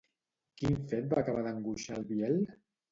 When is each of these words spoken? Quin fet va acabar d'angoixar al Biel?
Quin 0.61 0.79
fet 0.93 1.13
va 1.13 1.21
acabar 1.23 1.45
d'angoixar 1.51 1.99
al 2.01 2.11
Biel? 2.11 2.45